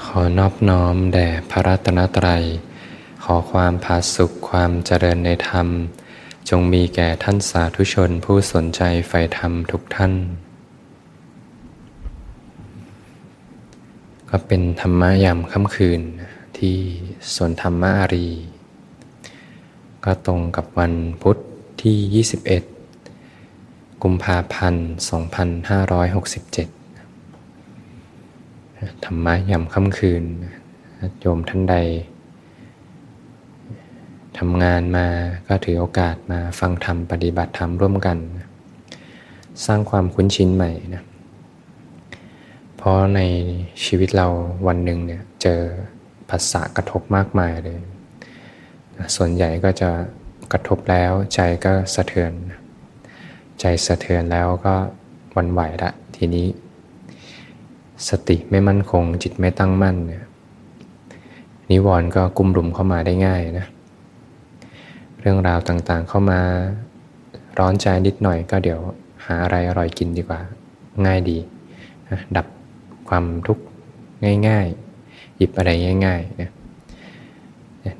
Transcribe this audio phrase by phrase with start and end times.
[0.00, 2.44] ขอนอบน้อมแด่พระรัตนตรัย
[3.24, 5.66] ขอความผาสุขความเจริญในธรรม
[6.48, 10.12] จงมีแก่ท่านสาธุชนผู้สนใจใฝ่ธรรมทุกท่าน
[14.30, 16.00] ก็เป็นธรรมะยามค่ำคืน
[16.58, 16.76] ที่
[17.34, 18.28] สวนธรรมะอารี
[20.04, 21.36] ก็ตรงกับวันพุทธ
[21.82, 22.24] ที่
[23.14, 26.81] 21 กุมภาพันธ์ 2567
[29.04, 30.22] ธรรมะยามค่ำคืน
[31.20, 31.76] โยมท่านใด
[34.38, 35.06] ทำงานมา
[35.48, 38.18] ก็ถือโอกาสมาฟังธรรมปฏิบัติธรรมร่วมกัน
[39.66, 41.02] สร้างความคุ้นชินใหม่นะ
[42.76, 43.20] เพราะใน
[43.84, 44.28] ชีวิตเรา
[44.66, 45.60] วันหนึ่งเนี่ยเจอ
[46.30, 47.80] ภาษากระทบมากมายเลย
[49.16, 49.90] ส่วนใหญ่ก็จะ
[50.52, 52.32] กระทบแล้วใจก็สะเทือน
[53.60, 54.74] ใจสะเทือนแล้วก็
[55.36, 56.46] วันไหวละทีนี้
[58.08, 60.24] สติไม่มั่นคง จิตไม่ตั้งมั่นเนี่ย
[61.70, 63.66] นิวรณ์ก็กุมรุมเข้ามาได้ง่ายนะ
[65.20, 66.40] เรื่องราวต่างๆเข้ามา
[67.58, 68.80] ร้อนใจนิดหน่อยก็เดี๋ยว
[69.24, 70.40] หาอะไรอร่อยกินดีกว่า
[71.06, 71.38] ง่ายดี
[72.36, 72.46] ดับ
[73.08, 73.64] ความทุกข์
[74.48, 75.70] ง่ายๆ หยิบอะไร
[76.06, 76.50] ง่ายๆนะ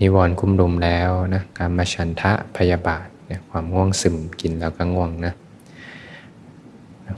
[0.03, 5.35] นิวรณ์กุมรุมแล้วนะการมาฉันทะพยาบาทเนี่ยความง่วงซึมกินแล้วก็ง่วงนะ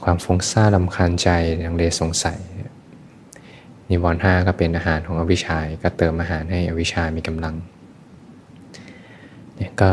[0.04, 1.28] ความฟุ้งซ่านลำคาญใจ
[1.64, 2.38] ลังเลสงสัย
[3.90, 7.54] นิวรณ์ห้าก็เป็นอาหารของอวิชาก็เติมอาหารให้อวิชามีกำลัง
[9.56, 9.90] เนี่ยก็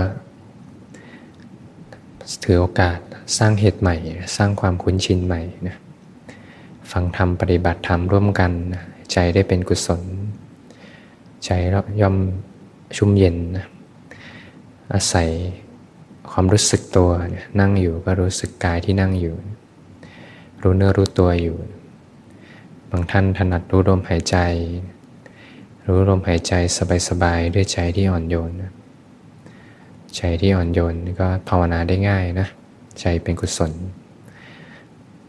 [2.44, 3.00] ถือโอกาส
[3.38, 3.96] สร้างเหตุใหม่
[4.38, 5.78] สร้างความคุ้นชินใหม่นะ
[6.92, 8.52] ฟังธรรมปฏิบัติธรรมร่วมกัน
[9.12, 10.02] ใจได้เป็นกุศล
[11.46, 11.50] ใจ
[12.02, 12.16] ย่อม
[12.98, 13.66] ชุ่มเย็นนะ
[14.94, 15.30] อาศัย
[16.32, 17.10] ความรู้สึกตัว
[17.60, 19.36] นั่งอยู่ก็รู้สึกกายที่นั่งอยู่
[20.62, 21.58] รู้เนื้อรู้ตัวอยู่
[22.92, 24.38] บางท่านถนัดรู้ลมหายใจ
[25.88, 26.54] รู้ลมหายใจ
[27.08, 28.52] สบายๆด้วยใจที่อ่อนโยน
[30.16, 32.48] ใจที่อ่อนโยนก็ภาวนาได้ง่ายนะ
[33.00, 33.72] ใจเป็นกุศล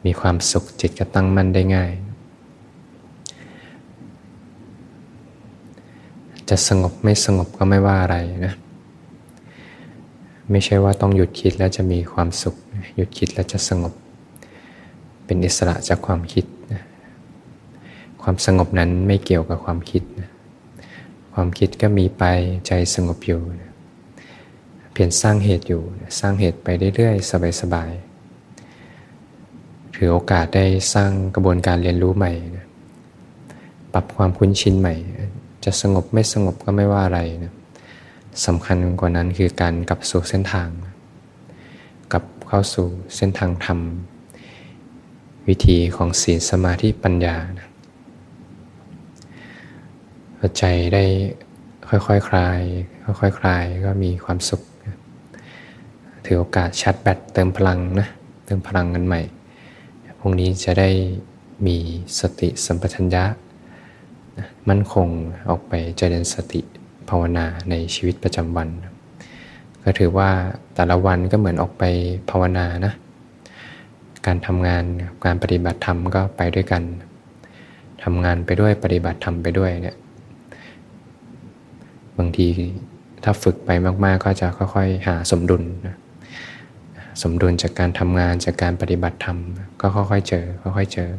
[0.04, 1.92] มีความสุขจิตก็ตั้งมั่นได้ง่าย
[6.48, 8.54] จะสงบไม่สงบก็ไม่ว่าอะไรนะ
[10.50, 12.54] ไม่ใช่ว่าต้องหยุดคิดแล้วจะมีความสุข
[12.96, 13.92] หยุดคิดแล้วจะสงบ
[15.24, 16.44] เป็นอิสระจากความคิด
[18.22, 20.30] ความสงบนั้นไม่เกี่ยวกับความคิดนะ
[21.34, 22.24] ความคิดก็มีไป
[22.66, 23.70] ใจสงบอยู่นะ
[24.92, 25.82] เพียรสร้างเหตุอยู่
[26.20, 32.66] สร้างเหตุไปเรื่อยๆ สบายๆถือโอกาสได้สร้างกระบวนการเรียนรู้ใหม่นะ
[33.92, 34.94] ปรับความคุ้นชินใหม่
[35.64, 37.52] จะสงบไม่สงบก็ไม่ว่าอะไรนะ
[38.46, 40.68] สำคัญกว่านั้นคือการกลับสู่เส้นทาง
[42.12, 43.78] กลับเข้าสู่เส้นทางธรรม
[45.48, 47.68] วิธีของศีลสมาธิปัญญานะ
[50.58, 50.64] ใจ
[50.94, 51.04] ได้
[51.88, 52.60] ค่อยๆคคลาย
[53.04, 54.62] ค่อยๆคคลายก็มีความสุข
[56.24, 58.08] ถือโอกาสชาร์จแบตเติมพลังนะ
[58.46, 59.20] เติมพลังกันใหม่
[60.18, 60.90] พรุ่งนี้จะได้
[61.66, 61.76] มี
[62.20, 63.24] สติสัมปชัญญะ
[64.68, 65.08] มั่นคง
[65.50, 66.60] ออกไปเจริญสติ
[67.08, 68.68] ภาวนาในชีวิตประจำวัน
[69.84, 70.30] ก็ถือว่า
[70.74, 71.84] แต่ละวันก็เหมือนออกไป
[72.30, 72.92] ภาวนานะ
[74.26, 74.84] การทำงาน
[75.24, 76.82] การปฏิบัติธรรมก็ไปด้วยกัน
[78.04, 79.96] ทำงานไปด้วยปฏิบัติธรรมไปด้วยเนี่ย
[82.18, 82.46] บางที
[83.24, 83.70] ถ้าฝึกไป
[84.04, 85.96] มาก ๆ ก็จะค่อยๆ หาสมดุลนะ
[87.22, 89.38] สมดุลจากการทำงานจากการปฏิบัติธรรม
[89.80, 91.10] ก็ค่อยๆเจอค่อยๆเจอ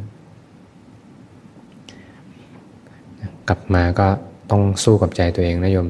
[3.48, 4.08] กลับมาก็
[4.52, 5.88] ต้องสู้กับใจตัวเองนะโยม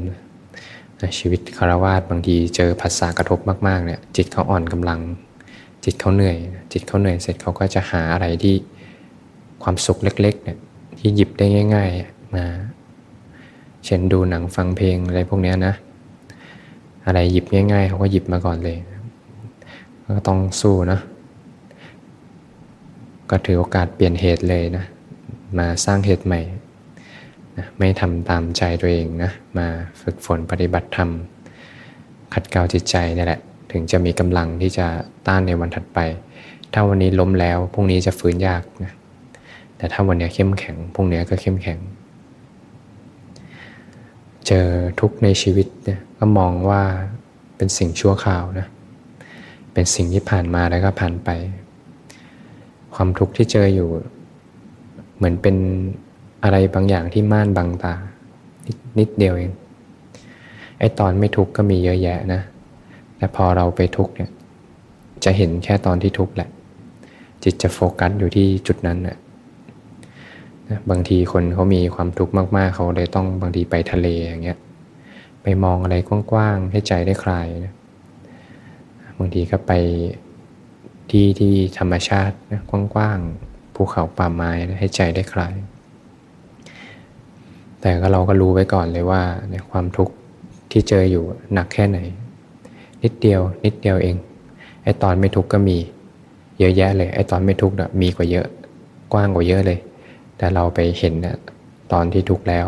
[1.19, 4.99] ชีวิตคารวาสบางทีเจอภาษากระทบมากๆเนี่ยจิตเขาอ่อนกำลัง
[5.85, 6.37] จิตเขาเหนื่อย
[6.73, 8.55] จิตเขาเหนื่อยเสร็จเขาก็จะหาอะไรที่
[9.63, 10.57] ความสุขเล็กๆเนี่ย
[10.99, 12.45] ที่หยิบได้ง่าย ๆ มา
[13.85, 15.73] เช่นดูหนังฟังเพลงอะไรพวกนี้นะ
[17.05, 18.77] อะไรหยิบง่ายๆเขาก็หยิบมาก่อนเลย
[20.17, 20.99] ก็ต้องสู้นะ
[23.29, 24.85] ก็ถือโอกาสเปลี่ยนเหตุเลยนะ
[25.57, 26.41] มาสร้างเหตุใหม่
[27.57, 29.67] นะไม่ทำตามใจตัวเองนะ มา
[30.01, 31.09] ฝึกฝนปฏิบัติธรรม
[32.33, 33.39] ขัดเกลาจิตใจนี่แหละ
[33.71, 34.85] ถึงจะมีกำลังที่จะ
[35.27, 35.99] ต้านในวันถัดไป
[36.73, 38.91] ถ้าวันนี้ล้มแล้วพรุ่งนี้จะฟื้นยากนะ
[39.77, 41.79] แต่ถ้าวันนี้เข้มแข็งพรุ่งนี้ก็เข้มแข็ง
[44.47, 44.67] เจอ
[44.99, 46.81] ทุกข์ในชีวิตเนี่ยก็มองว่า
[47.57, 48.67] เป็นสิ่งชั่วคราวนะ
[49.73, 51.29] เป็นสิ่งที่ผ่านมาแล้วก็ผ่านไป
[52.95, 53.89] ความทุกข์ที่เจออยู่
[55.15, 55.55] เหมือนเป็น
[56.43, 57.93] อะไรบางอย่างที่ม่านบังตา
[58.99, 59.51] นิดเดียวเอง
[60.79, 62.41] ไอ้ตอนไม่ทุกข์ก็มีเยอะแยะนะ
[63.17, 64.31] แต่พอเราไปทุกข์เนี่ย
[65.23, 66.49] จะเห็นแค่ตอนที่ทุกข์แหละ
[67.43, 69.17] จิตจะโฟกัสอยู่ที่จุดนั้นนะ่ะ
[70.89, 74.57] บางทีคนเขามีความทุกข์มากๆ เขาเลยต้องบางทีไปทะเลอย่างเงี้ย
[75.43, 75.95] ไปมองอะไร
[76.31, 77.73] กว้างๆให้ใจได้คลายนะ
[79.19, 79.71] บางทีก็ไป
[81.11, 85.55] ที่ที่ธรรมชาตินะกว้างๆภูเขาป่าไม้นะให้ใจได้คลาย
[87.81, 89.21] แต่ก็เราก็รู้ไว้ก่อนเลยว่า
[89.51, 90.13] ในความทุกข์
[90.71, 91.23] ที่เจออยู่
[91.53, 91.99] หนักแค่ไหน
[93.03, 94.15] นิดเดียว นิดเดียวเอง
[94.83, 95.77] ไอ้ตอนไม่ทุกข์ก็มี
[96.59, 98.47] เยอะแยะเลยไอ้ตอนไม่ทุกข์มีกว่าเยอะ
[99.13, 99.79] กว้างกว่าเยอะเลย
[100.43, 101.37] แต่เราไปเห็นนะ
[101.93, 102.67] ตอนที่ทุกข์แล้ว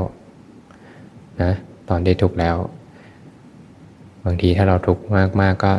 [1.41, 1.53] นะ
[1.89, 2.55] ตอนที่ทุกข์แล้ว
[4.25, 5.03] บางทีถ้าเราทุกข์
[5.41, 5.73] มาก ๆ ก็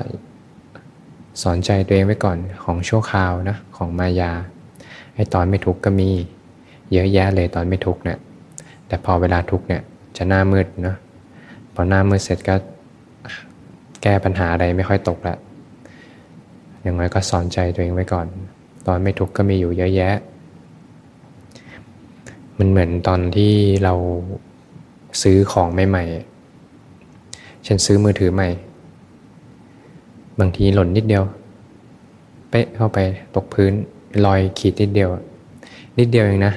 [1.42, 4.32] สอนใจตัวเองไว้ก่อนของชั่วคราวนะของมายา
[5.14, 6.10] ไอ้ตอนไม่ทุกข์ก็มี
[6.92, 8.18] เยอะแยะเลยตอนไม่ทุกข์เนี่ย
[8.86, 9.82] แต่พอเวลาทุกข์เนี่ย
[10.16, 10.96] จะหน้ามืดนะ
[11.74, 12.54] พอหน้ามืดเสร็จก็
[14.02, 15.36] แก้ปัญหาอะไรไม่ค่อยตกละ
[16.82, 18.26] อย่างไรก็สอนใจตัวเองไว้ก่อน
[18.86, 20.16] ตอนไม่ทุกข์ก็มีอยู่เยอะแยะ
[22.58, 23.52] มันเหมือนตอนที่
[23.84, 23.94] เรา
[25.22, 28.48] ซื้อของใหม่ๆเช่นซื้อมือถือใหม่
[30.40, 31.24] บางทีหล่นนิดเดียว
[32.50, 32.98] เป๊ะเข้าไป
[33.34, 33.72] ตกพื้น
[34.24, 35.10] ลอยขีดนิดเดียว
[35.98, 36.54] นิดเดียวเองนะ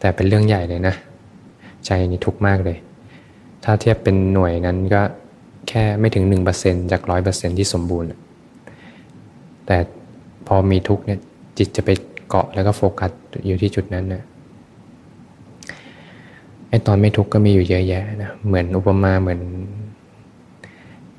[0.00, 0.94] แต่เป็นเรื่องใหญ่เลยนะ
[1.86, 2.76] ใจนี่ทุกข์มากเลย
[3.64, 5.02] ถ้าเทียบเป็นหน่วยนั้นก็
[5.68, 6.24] แค่ไม่ถึง
[6.58, 8.08] 1%จาก 100%ที่สมบูรณ์
[9.66, 9.76] แต่
[10.46, 11.18] พอมีทุกข์เนี่ย
[11.58, 11.90] จิตจะไป
[12.28, 13.10] เกาะแล้วก็โฟกัส
[13.46, 14.22] อยู่ที่จุดนั้นนะ
[16.74, 19.40] ไอตอนไม่ทุกข์ก็มีอยู่เยอะแยะนะ เหมือนอุปมาเหมือน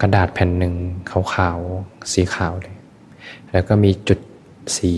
[0.01, 0.73] กระดาษแผ่นหนึ่ง
[1.09, 2.77] ขาวๆสีขาวเลย
[3.51, 4.19] แล้วก็มีจุด
[4.77, 4.91] สี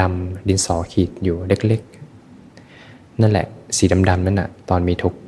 [0.00, 3.46] ดำๆดินสอขีดอยู่เล็กๆ นั่นแหละ
[3.76, 5.18] สีดำๆนั่นน่ะตอนมีทุกข์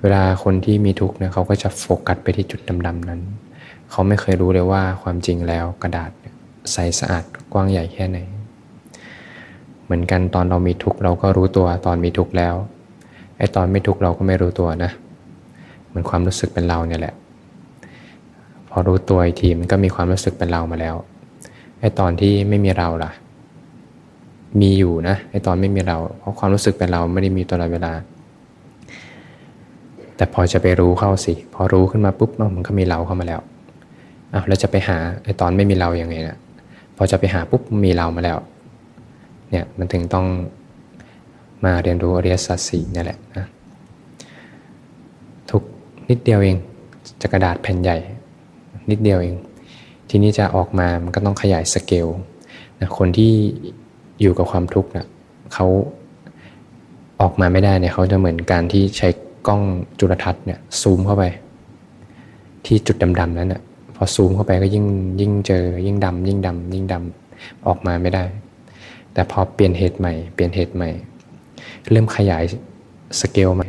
[0.00, 3.20] เวลาคนที่มีทุกข์เนี่ยเขาก็จะโฟกัสไปที่จุดดำๆนั้น
[3.90, 6.10] เขาไม่เคยรู้เลยว่าความจริงแล้วกระดาษ
[6.72, 8.18] ใสสะอาดกว้างใหญ่แค่ไหน
[9.84, 12.56] เหมือนกันตอนเรามีทุกข์เราก็รู้ตัวตอนมีทุกข์แล้ว
[13.38, 14.90] ไอตอนไม่ทุกข์เราก็ไม่รู้ตัวนะ
[15.86, 17.14] เหมือนความรู้สึกเป็นเราเนี่ยแหละ
[18.70, 20.94] พอรู้ตัวอีกทีมันก็มีความรู้สึกเป็นเรามาแล้ว
[21.80, 23.10] ไอตอนที่ไม่มีเราล่ะ
[24.60, 27.92] มีอยู่นะไอตอนไม่มีเรา เพราะความรู้สึกเป็นเราไม่ได้มีตลอดเวลา
[30.16, 33.40] แต่พอจะไปรู้เข้าสิ พอรู้ขึ้นมาปุ๊บมันก็มีเราเข้ามาแล้ว
[34.32, 36.36] อ้าวแล้วจะไปหาไอตอนไม่มีเราอย่างไงนะ
[36.96, 38.38] พอจะไปหาปุ๊บมีเรามาแล้ว
[39.50, 40.26] เนี่ยมันถึงต้อง
[41.64, 43.46] มาเรียนรู้อริยสัจสี่นี่แหละนะ
[45.50, 45.62] ทุก
[46.10, 46.56] นิดเดียวเอง
[47.20, 47.96] จะกระดาษแผ่นใหญ่
[48.90, 49.36] นิดเดียวเอง
[50.08, 52.06] ทีนี้จะออกมามันก็ต้องขยายสเกล
[52.80, 53.32] นะคนที่
[54.20, 55.06] อยู่กับความทุกข์นะ
[55.54, 55.66] เขา
[57.20, 59.08] ออกมาไม่ได้เนี่ยเขาจะเหมือนการที่ใช้
[59.46, 59.62] กล้อง
[59.98, 61.24] จุลทรรศน์เนี่ยซูมเข้าไป
[62.66, 63.62] ที่จุดดำๆนั้นนะ่ะ
[63.96, 64.86] พอซูมเข้าไปก็ยิ่ง
[65.20, 68.24] ยิ่งเจอ ยิ่งดำยิ่งดำยิ่งดำออกมาไม่ได้
[69.12, 70.90] แต่พอเปลี่ยนเหตุใหม่ เปลี่ยนเหตุใหม่
[71.92, 72.42] เริ่มขยาย
[73.20, 73.68] สเกลใหม่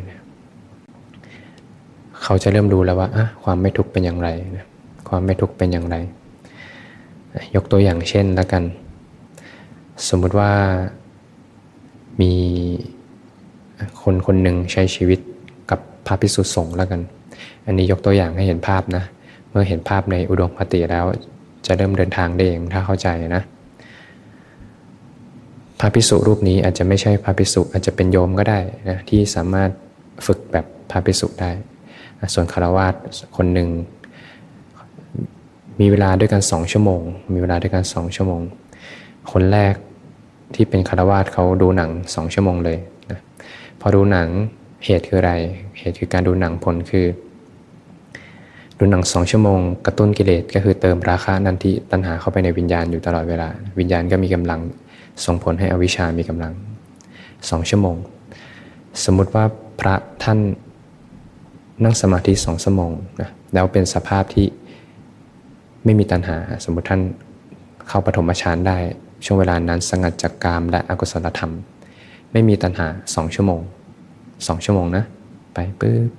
[2.22, 3.08] เขาจะเริ่มรู้แล้วว่า
[3.44, 4.66] ความไม่ทุกข์เป็นอย่างไรนะ
[5.08, 5.96] ความไม่ทุกข์เป็นอย่างไร
[7.54, 8.62] ยกตัวอย่างเช่นแล้วกัน
[10.08, 10.52] สมมุติว่า
[12.20, 12.32] มี
[14.02, 15.20] คนคนหนึ่งใช้ชีวิต
[15.70, 17.00] กับพระพิสุสงฆ์แล้วกัน
[17.66, 19.04] อันนี้ยกตัวอย่างให้เห็นภาพนะ
[19.50, 21.04] เมื่อเห็นภาพในอุดมคติแล้ว
[21.66, 23.42] จะเริ่มเดินทางได้เองถ้าเข้าใจนะ
[25.80, 29.70] พระพิสุรูปนี้อาจจะไม่ใช่พระพิสุอาจจะเป็นโยมก็ได้นะที่สามารถ
[30.26, 31.50] ฝึกแบบพระพิสุได้
[32.34, 32.94] ส่วนคารวาส
[33.36, 33.68] คนหนึ่ง
[35.80, 37.00] มีเวลาด้วยกันสองชั่วโมง
[37.32, 38.40] มีเวลาด้วยกันสองชั่วโมง
[39.32, 39.74] คนแรก
[40.54, 42.78] ที่เป็นคารวาสเขาดูหนังสองชั่วโมงเลย
[43.10, 43.20] นะ
[43.80, 44.28] พอดูหนัง
[44.84, 45.32] เหตุคืออะไร
[45.78, 47.06] เหตุคือการดูหนังผลคือ
[48.78, 54.60] ดูหนังสองชั่วโมง กระตุ้นกิเลสก็คือเติมราคะนันทิตัณหาเข้าไปในวิญญาณอยู่ตลอดเวลา วิญญาณก็มีกำลัง
[55.24, 56.52] ส่งผลให้อวิชามีกำลัง
[57.50, 57.96] สองชั่วโมง
[59.04, 59.44] สมมุติว่า
[59.80, 60.38] พระท่าน
[61.84, 64.46] นั่งสมาธิสองชั่วโมงนะแล้วเป็นสภาพที่
[65.84, 67.02] ไม่มีตัณหา สมมติท่าน
[67.88, 68.78] เข้าปฐมฌานได้
[69.24, 71.52] ช่วงเวลานั้นสงัดจากกามและอกุศลธรรม
[72.32, 73.60] ไม่มีตัณหาสองชั่วโมง
[74.46, 75.04] สองชั่วโมงนะ
[75.54, 76.10] ไปปึ๊บ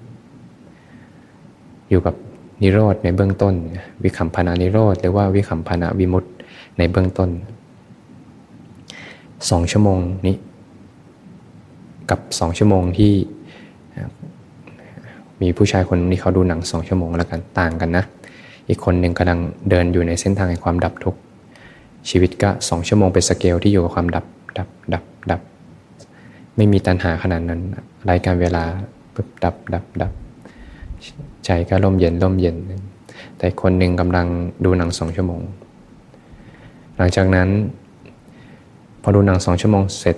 [1.89, 2.15] อยู่กับ
[2.61, 3.53] นิโรธในเบื้องต้น
[4.03, 6.25] วิคัมพนานิโรธหรือว่าวิคัมพนาวิมุต
[6.77, 7.29] ในเบื้องต้น
[9.49, 10.35] สองชั่วโมงนี้
[12.09, 13.13] กับสองชั่วโมงที่
[15.41, 18.03] มีผู้ชายคนนี้เขาดูหนังสองชั่วโมงแล้วกันต่างกันนะ
[18.69, 21.19] อีกคนหนึ่งกำลังเดินอยู่ในเส้นทางแห่งความดับทุกข์
[22.09, 24.25] ชีวิตก็สองชั่วโมงเป็นสเกลที่อยู่กับความดับ
[24.57, 25.41] ดับดับดับ
[26.55, 27.61] ไม่มีตัณหาขนาดนั้น
[28.09, 28.63] รายการเวลา
[29.13, 30.11] ปึ๊บดับดับดับ
[31.45, 32.55] ใจก็ร่มเย็นร่มเย็น
[33.37, 34.27] แต่คนหนึ่งกำลัง
[34.65, 35.41] ดูหนังสองชั่วโมง
[36.97, 37.49] หลังจากนั้น
[39.01, 40.17] พอดูหนังสองชั่วโมงเสร็จ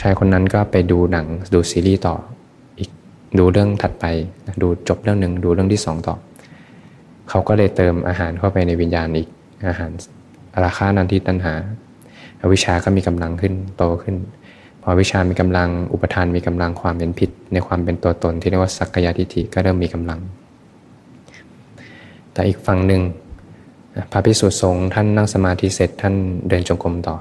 [0.00, 2.14] ชายคนนั้นก็ไปดูหนังดูซีรีส์ต่อ
[2.78, 2.90] อีก
[3.38, 4.04] ดูเรื่องถัดไป
[4.62, 6.14] ดูจบเรื่องหนึ่งดูเรื่องที่สองต่อ
[7.28, 9.28] เขาก็เลยเติมอาหารเข้าไปในวิญญาณอีก
[9.68, 9.90] อาหาร
[10.64, 11.54] ราคานันทิตันหา
[12.42, 14.16] อวิชาก็มีกำลังขึ้นโตขึ้น
[14.82, 20.20] พอวิชามีกำลังอุปทานมีกำลังความเป็นผิดในความเป็นตัวตนที่เรียกว่าสักกายทิฏฐิก็เริ่มมีกำลัง
[22.32, 23.02] แต่อีกฝั่งหนึ่ง
[24.12, 26.14] พระพิสุสงฆ์ท่านนั่งสมาธิเสร็จท่าน
[26.48, 27.16] เดินจงกรมต่อ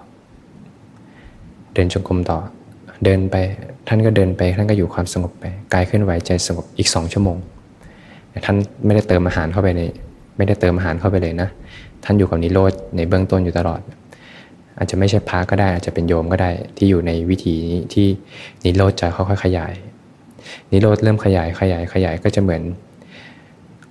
[1.74, 2.40] เดินจงกรมต่อ
[3.04, 3.36] เดินไป
[3.88, 7.38] ท่านก็เดินไปท่านก็อยู่ความสงบไปกายเคลื่อนไหวใจสงบอีกสองชั่วโมง
[8.46, 9.82] ท่านไม่ได้เติมอาหารเข้าไปใน
[10.38, 11.50] ไม่ได้เติมอาหารเข้าไปเลยนะ
[12.04, 13.82] ท่านอยู่กับนิโรธในเบื้องต้นอยู่ตลอด
[14.78, 17.56] อาจจะไม่ใช่พระก็ได้ อาจจะเป็นโยมก็ได้ที่อยู่ในวิถี
[17.94, 18.08] ที่
[18.64, 19.74] นิโรธจะค่อยๆขยาย
[20.72, 22.62] นิโรธเริ่มขยายขยายขยายก็จะเหมือน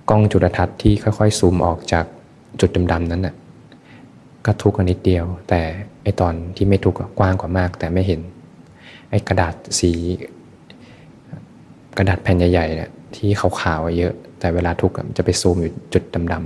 [0.09, 2.05] กล้องจุลทรรศน์ที่ค่อยๆซูมออกจาก
[2.59, 3.35] จุดดำๆนั้นน่ะ
[4.45, 5.61] ก็ทุกข์นิดเดียว แต่
[6.03, 8.21] ไอตอนที่ไม่ทุกข์กว้างกว่ามาก แต่ไม่เห็น
[9.09, 9.91] ไอกระดาษสี
[11.97, 16.03] กระดาษแผ่นใหญ่ๆเนี่ยที่ขาวๆเยอะ แต่เวลาทุกข์จะไปซูมอยู่จุด
[16.33, 16.43] ดำ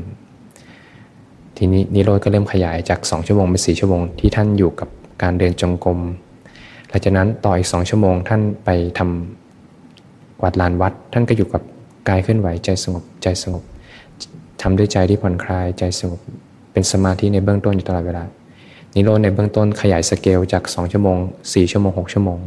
[0.80, 4.90] ๆทีนี้นิโรธก็เริ่มขยายจากสองชั่วโมงเป็นสี่ชั่วโมงที่ท่านอยู่กับ
[5.22, 6.00] การเดินจงกรม
[6.90, 11.62] หลังจากนั้นต่ออีกสองชั่วโมงท่านไปทำกวาดลานวัด ท่านก็อยู่กับ
[12.10, 13.64] กายเคลื่อนไหวใจสงบใจสงบ
[14.64, 16.20] ทำด้วยใจที่ผ่อนคลายใจสงบ
[16.72, 18.24] เป็นสมาธิในเบื้องต้นอยู่ตลอดเวลา
[18.94, 22.40] นิโรธในเบื้องต้นขยายสเกลจาก 2 ชั่วโมง 4 ชั่วโมง 6 ชั่วโมง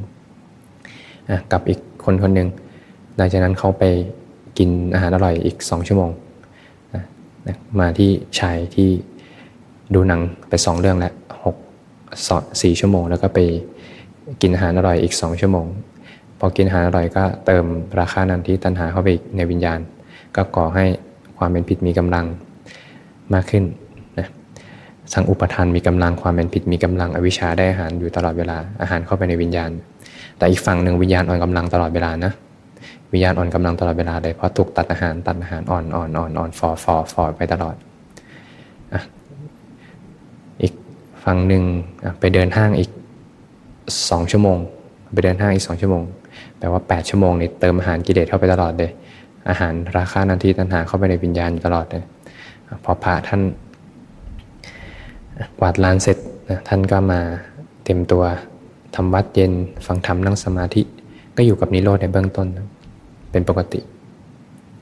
[1.52, 2.48] กับอีกคนคนหนึ่ง
[3.16, 3.84] หลังจากนั้นเขาไป
[4.58, 6.10] กินอาหารอร่อยอีก 2 ชั่วโมง
[7.80, 8.90] มาที่ชายที่
[9.94, 11.12] ดูหนังไป 2 เรื่องแล้ว
[11.44, 11.56] หก
[12.62, 13.38] สี่ชั่วโมง แล้วก็ไป
[14.42, 15.66] กินอาหารอร่อยอีก 2 ชั่วโมง
[16.38, 17.64] พอกินอาหารอร่อยก็เติม
[18.00, 19.80] ราคานันที่ตันหาเข้าไปในวิญญาณ
[20.36, 20.86] ก็ก่อให้
[21.38, 22.26] ความเป็นผิดมีกำลัง
[23.34, 23.64] มากขึ้น
[24.18, 24.28] นะ
[25.14, 29.70] ทั้งอุปทานมีกำลังความเป็นผิดมีกำลังอวิชชาได้อาหารอยู่ตลอดเวลาอาหารเข้าไปในวิญญาณ
[30.38, 32.32] แต่อีกฝั่งหนึ่งวิญญาณอ่อนกำลังตลอดเวลานะ
[33.12, 37.74] วิญญาณอ่อนกำลังตลอดเวลาเลยเพราะถูกตัดอาหารตัดอาหารอ่อนอ่อนอ่อนอ่อนฟอฟอฟอไปตลอด
[38.92, 38.94] อ
[40.62, 40.72] อีก
[41.24, 41.62] ฝั่งหนึ่ง
[42.20, 42.90] ไปเดินห้างอีก
[44.10, 44.58] สองชั่วโมง
[45.14, 46.02] ไปเดินห้างอีกสองชั่วโมง
[46.58, 48.90] แปลว่าแปดชั่วโมงนี่เติมอาหารกิเลสเข้าไปตลอดเลย
[49.48, 52.04] อาหารราคานันทีตัณหาเข้าไปในวิญญาณอยู่ตลอดเลย
[52.84, 53.42] พอพระท่าน
[55.58, 56.18] กวาดลานเสร็จ
[56.68, 57.20] ท่านก็มา
[57.84, 58.24] เต็มตัว
[58.94, 59.52] ทำวัดเย็น
[59.86, 60.82] ฟังธรรมนั่งสมาธิ
[61.36, 62.46] ก็อยู่กับนิโรธในเบื้องต้น
[63.32, 63.80] เป็นปกติ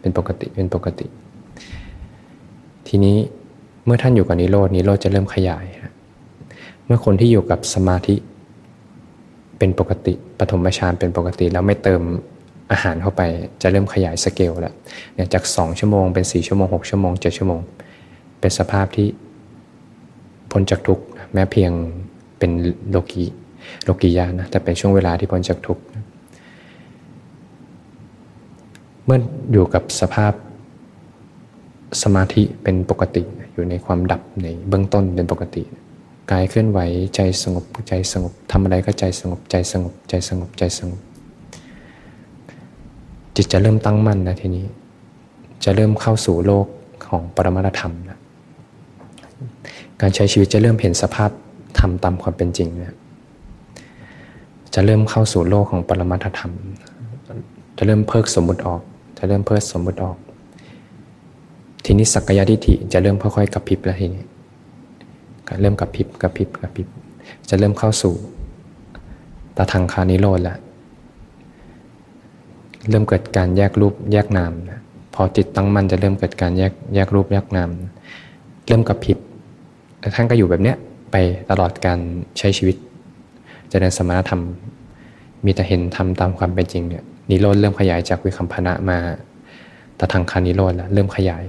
[0.00, 1.06] เป็นปกติเป็นปกติ
[2.88, 3.16] ทีนี้
[3.84, 5.64] เมื่อท่านอยู่กับนิโรธนิโรธจะเริ่มขยาย
[6.86, 8.14] เมื่อคนที่อยู่กับสมาธิ
[9.58, 12.00] เป็นปกติปฐมฌานเป็นปกติ แล้วไม่เติม
[12.74, 13.22] อาหารเข้าไป
[13.62, 14.74] จะเริ่มขยายสเกลแล้ว
[15.14, 17.60] เนี่ยจาก 2 ชั่วโมงเป็น 4 ชั่วโมง 6 ชั่วโมง 7 ชั่วโมง
[18.40, 19.08] เป็นสภาพที่
[20.50, 21.72] พ้นจากทุกข์แม้เพียง
[22.38, 22.50] เป็น
[22.90, 23.24] โลกี
[23.84, 25.82] โลกียานะแต่เป็นช่วงเวลาที่พ้นจากทุกข์
[29.04, 29.18] เมื่อ
[29.52, 30.32] อยู่กับสภาพ
[32.02, 33.22] สมาธิเป็นปกติ
[33.54, 35.62] อยู่ในความดับในเบื้องต้นเป็นปกติ
[36.30, 36.78] กายเคลื่อนไหว
[37.14, 41.00] ใจสงบใจสงบทำอะไรก็ใจสงบใจสงบใจสงบใจสงบ
[43.36, 44.64] จิตจะเริ่มตั้งมั่นนะทีนี้
[45.64, 46.66] จะเริ่มเข้าสู่โลก
[47.06, 48.18] ของปรมาธรรมนะ
[50.00, 51.30] การใช้ชีวิตจะเริ่มเห็นสภาพ
[51.78, 52.94] ธรรมตามความเป็นจริงนะ
[54.74, 56.52] จะเริ่มเข้าสู่โลกของปรมาธรรม
[57.76, 58.80] จะเริ่มเพิกสมมุติออก
[59.18, 60.16] จะเริ่มเพิกสมมุติออก
[61.84, 64.24] ทีนี้สักยะทิฏฐิจะเริ่มค่อยๆกับพริบแล้วทีนี้
[65.60, 66.86] เริ่มกับพริบกับพริบกับพริบ
[67.48, 68.14] จะเริ่มเข้าสู่
[69.56, 70.58] ตาทางคานิโรธแล้ว
[72.90, 74.80] เริ่มเกิดการแยกรูปแยกนามนะ
[75.14, 77.70] พอจิตตั้งมั่นจะเริ่มเกิดการแยกแยกรูปแยกนาม
[78.66, 79.18] เริ่มกับผิด
[80.14, 80.76] ท่านก็อยู่แบบเนี้ย
[81.12, 81.16] ไป
[81.50, 81.98] ตลอดการ
[82.38, 82.76] ใช้ชีวิต
[83.72, 84.42] จะเดินสมณธรรม
[85.44, 88.98] มีแต่เห็นทำตามความเป็นจริงเนี่ยนิโรธเริ่มขยายจากวิคัมพนะมา
[89.98, 91.44] ตาทางคานิโรธแล้วเริ่มขยาย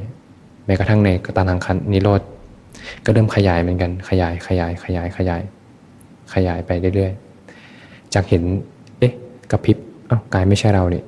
[0.66, 2.22] แม้กระทั่งในตาทางคานิโรธ
[3.06, 5.42] ก็เริ่มขยายเหมือนกันขยายขยายขยายขยาย
[6.34, 8.44] ขยายไปเรื่อยๆจากเห็น
[9.00, 9.14] เอ๊ะ
[9.52, 9.78] กระพริบ
[10.10, 11.06] อ้าวกายไม่ใช่เราเนี่ย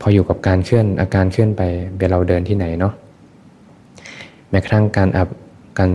[0.00, 1.62] พออยู่กับการเคลื่อนอาการเคลื่อนไป
[1.98, 2.94] เวลาเราเดินที่ไหนเนาะ
[4.50, 5.28] แม้กระทั่งการอับ
[5.78, 5.90] การ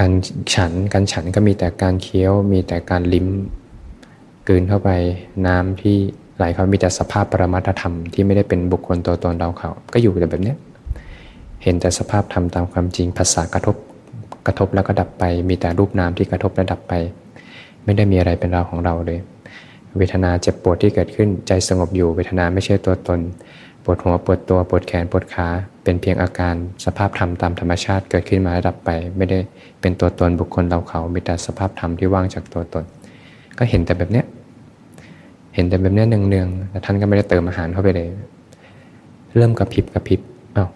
[0.00, 0.12] การ
[0.54, 3.26] ฉันการฉันก็มีแต่การเคี้ยว มีแต่การลิ้ม
[4.48, 4.90] กืนเข้าไป
[5.46, 5.96] น้ำที่
[6.36, 10.54] ไหลเขามีแต่สภาพปรมัตธรรมที่ไม่ได้เป็นบุคคลตัวตนเราเขา ก็อยู่แต่แบบนี้
[11.62, 13.76] เห็นแต่สภาพธรรมตามความจริงภาษากระทบ
[14.46, 16.92] กระทบแล้วก็ดับไป มีแต่รูปนามที่กระทบและดับไป
[17.84, 19.18] ไม่ได้มีอะไรเป็นเราของเราเลย
[19.98, 23.20] เวทนาเจ็บปวดที่เกิดขึ้นใจสงบอยู่เวทนาไม่ใช่ตัวตน
[23.84, 25.46] ปวดหัวปวดตัวปวดแขนปวดขา
[25.84, 29.38] เป็นเพียงอาการสภาพธรรมตามธรรมชาติเกิดขึ้นมาระดับไป ไม่ได้
[29.80, 32.84] เป็นตัวตนบุคคลเราเขามีแต่สภาพธรรมที่ว่างจากตัวตน
[33.58, 34.24] ก็เห็นแต่แบบเนี้ย
[35.54, 38.08] เห็นแต่แบบเนี้ยเนืองๆแต่ท่านก็ไม่ได้เติมอาหารเข้าไปเลย
[39.36, 40.20] เริ่มกระพริบกระพริบ
[40.56, 40.68] อ้าว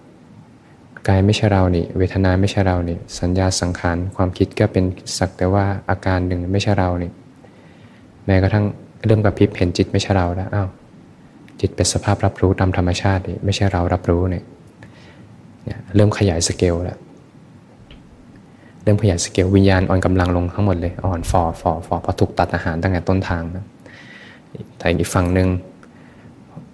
[1.09, 4.85] กายไม่ใช่เรานี่ เวทนาไม่ใช่เรานี่ สัญญาสังขารความคิดก็เป็น
[5.19, 7.11] สักแต่ว่าอาการหนึ่งไม่ใช่เรานี่
[8.26, 8.67] แม้กระทั่ง
[9.06, 10.68] เริ่มกระพริบเห็นจิตไม่ใช่เราแล้วอ้าว
[11.61, 14.44] จิตเป็นสภาพรับรู้ตามธรรมชาตินี่ไม่ใช่เรารับรู้เนี่ย
[15.94, 16.99] เริ่มขยายสเกลแล้ว
[18.82, 23.64] เริ่มขยายสเกลวิญญาณอ่อนกำลังลงทั้งหมดเลยอ่อนฟอฟอฟอพราะถูกตัดอาหารตั้งแต่ต้นทางนะ
[24.78, 25.49] แต่อีกฝั่งหนึ่ง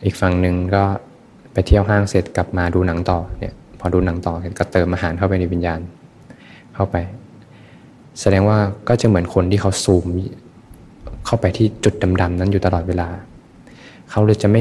[0.05, 0.83] อีกฝั่งหนึ่งก็
[1.53, 5.81] ไปเที่ยวห้างเสร็จกลับมาดูหนังต่อเนี่ยพอดูหนังต่อก็เติมอาหารเข้าไปในวิญญาณ
[6.75, 6.97] เข้าไป
[8.21, 8.59] แสดงว่า
[8.89, 10.05] ก็จะเหมือนคนที่เขาซูม
[11.29, 13.09] เข้าไปที่จุดดำๆนั้นอยู่ตลอดเวลา
[14.11, 14.61] เขาเลยจะไม่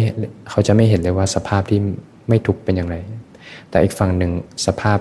[0.50, 1.80] เขาจะไม่เห็นเลยว่าสภาพที่
[2.30, 2.96] ไม่ทุกเป็นอย่างไร
[3.70, 4.32] แต่อีกฝั่งหนึ่ง
[4.66, 5.00] สภาพ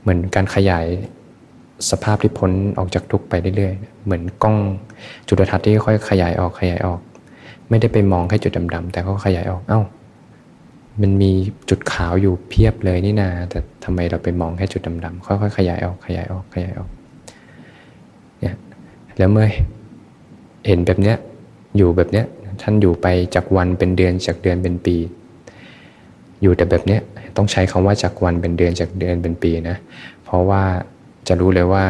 [0.00, 0.86] เหมือนการขยาย
[1.90, 4.56] สภาพที่พ้นออกจากทุกไปเรื่อยๆ เหมือนกล้อง
[5.28, 7.00] จุดทัศน์ที่ค่อยขยายออกขยายออก
[7.68, 9.82] ไม่ได้ไปมองแค่จุดดำๆแต่เขาขยายออก เอา้า
[11.00, 11.30] มันมี
[11.70, 16.90] จุดขาวอยู่เพียบเลยนี่นา แต่ทำไมเราไปมองแค่จุดดำๆค่อยๆขยายออกขยายออกขยายออก
[18.40, 18.56] เนี่ย
[19.18, 19.48] แล้วเมื่อ
[20.66, 21.16] เห็นแบบเนี้ย
[21.76, 22.26] อยู่แบบเนี้ย
[22.62, 24.96] ท่านอยู่ไปจากวันเป็นเดือนจากเดือนเป็นปี
[26.42, 27.00] อยู่แต่แบบเนี้ย
[27.36, 29.76] ต้องใช้คำว่าจากวันเป็นเดือนจากเดือนเป็นปีนะ
[30.24, 30.62] เพราะว่า
[31.28, 31.84] จะรู้เลยว่า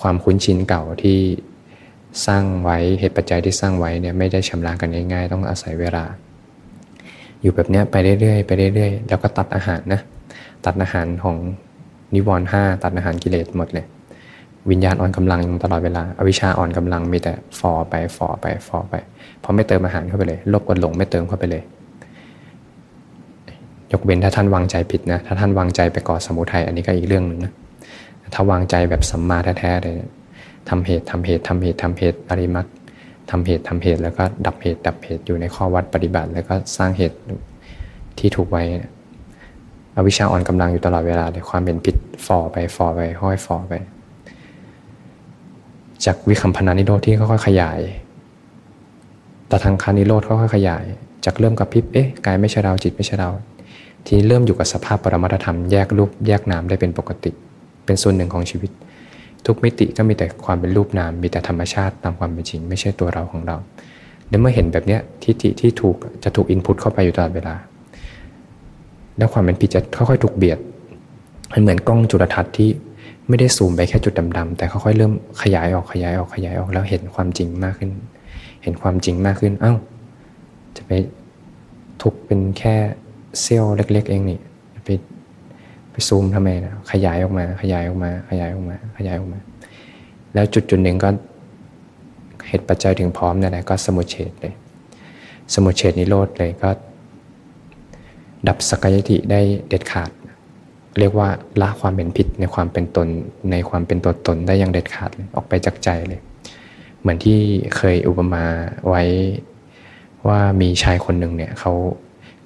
[0.00, 1.18] ความคุ้นชินเก่าที่
[2.26, 6.04] สร้างไว้เหตุปัจจัยที่สร้างไว้เนี่ยไม่ได้ชำระกันง่ายๆ ต้องอาศัยเวลา
[7.42, 10.00] อยู่แบบเนี้ยไปเรื่อยๆไปเรื่อยๆ แล้วก็ตัดอาหารนะ
[10.66, 11.36] ตัดอาหารของ
[12.14, 13.86] นิวรณ์ห้าตัดอาหารกิเลสหมดเลย
[14.70, 18.94] วิญญาณอ่อนกำลังตลอดเวลาอวิชชาอ่อนกำลังมีแต่ฟอไปฟอไปฟอไป
[19.40, 21.62] เพราะไม่เติมอาหารเข้าไปเลยลบกดหลงไม่เติมเข้าไปเลย
[23.92, 27.52] ยกเว้นถ้าท่านวางใจผิดนะถ้าท่านวางใจไปก่อสมุทัยอันนี้ก็อีกเรื่องหนึ่งนะ
[28.34, 29.94] ถ้าวางใจแบบสัมมาแท้ๆเลย
[30.68, 32.66] ทำเหตุทำเหตุทำเหตุทำเหตุอริมัก
[33.30, 37.16] ทำเหตุทำเหตุแล้วก็ดับเหตุดับเหตุอยู่ในข้อวัดปฏิบัติ แล้วก็สร้างเหตุ
[38.18, 38.62] ที่ถูกไว้
[39.96, 43.74] อวิชชาอ่อนกำลังอยู่ตลอดเวลาเลยความเป็นผิดฝ่อไปฝ่อไปห้อยฝ่อไป
[46.04, 47.80] จากวิคัมพนานิโรธที่ค่อยๆขยาย
[49.48, 50.84] แต่ทางคานิโรธค่อยๆขยาย
[51.24, 53.30] จากเริ่มกับพิบเอ๊ะกายไม่ใช่เราจิตไม่ใช่เรา
[54.04, 57.30] ทีนี้เริ่มอยู่กับสภาพปรมัตธรรมแยกรูปแยกนามได้เป็นปกติ
[57.84, 58.70] เป็นส่วนหนึ่งของชีวิต
[59.46, 63.56] ทุกมิติก็มีแต่ความเป็นรูปนามมีแต่ธรรมชาติตามความเป็นจริง ไม่ใช่ตัวเราของเรา
[64.28, 67.54] แล้วเมื่อเห็นแบบนี้ทิฏฐิที่ถูกจะถูกอินพุตเข้าไปอยู่ตลอดเวลา
[69.18, 70.58] แล้วความเป็นผิดจะค่อยๆถูกเบียด
[71.52, 72.68] มันเหมือนกล้องจุลทรรศน์ที่
[73.28, 75.12] ไม่ได้ซูมไปแค่จุดดำๆแต่ค่อยๆเริ่ม
[75.42, 77.90] ขยายออกขยายออกขยายออกแล้วเห็นความจริงมากขึ้น
[78.62, 79.74] เห็นความจริงมากขึ้น เอ้า
[80.76, 80.92] จะไป
[82.02, 82.76] ทุกเป็นแค่
[83.40, 84.38] เซี่ยวเล็ก ๆ เองนี่
[84.84, 84.88] ไป
[85.92, 89.38] ไปซูมทำไมนะขยายออกมา ขยายออกมา ขยายออกมา ขยายออกมา
[90.34, 91.08] แล้วจุดจุดหนึ่งก็
[92.48, 94.54] เหตุปัจจัยถึงพร้อมนี่แหละก็สมุเฉดเลย
[95.54, 96.70] สมุเฉดนิโรธเลยก็
[98.48, 100.10] ดับสกายติได้เด็ดขาด
[100.98, 101.28] เรียกว่า
[101.60, 103.08] ละความเป็นผิดในความเป็นตน
[103.50, 106.20] ในความเป็นตัวตนได้อย่างเด็ดขาดออกไปจากใจเลย
[107.00, 107.38] เหมือนที่
[107.76, 108.44] เคยอุปมา
[108.88, 109.02] ไว้
[110.28, 111.72] ว่ามีชายคนหนึ่งเนี่ยเขา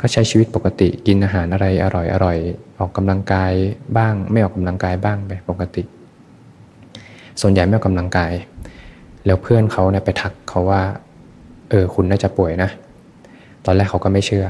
[0.01, 2.39] ก็ใช้ชีวิตปกติกินอาหารอะไรอร่อยอร่อย
[2.79, 3.53] ออกกำลังกาย
[3.97, 5.83] บ้าง ไม่ออกกำลังกายบ้างไปปกติ
[7.41, 8.33] ส่วนใหญ่ไม่ออกกำลังกาย
[9.27, 10.83] แล้วเพื่อนเขาเนี่ยไปทักเขาว่า
[11.71, 12.71] เออคุณน่าจะป่วยนะ
[13.65, 14.47] ตอนแรกเขาก็ไม่เชื่อ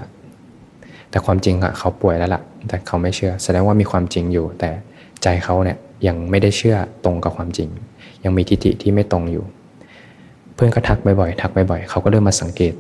[1.13, 4.71] แต่ความจริงอะเขาป่วยแล้วละ่ะ แต่เขาไม่เชื่อ แสดงว่ามีความจริงอยู่ แต่
[5.23, 7.69] ใจเขาเนี่ยยังไม่ได้เชื่อตรงกับความจริง
[8.25, 9.45] ยังมีทิฏฐิที่ไม่ตรงอยู่
[10.55, 12.75] เพื่อนก็ทักบ่อยๆทักบ่อยๆเขาก็เริ่มมาสังเกต